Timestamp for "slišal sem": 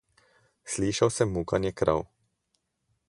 0.75-1.33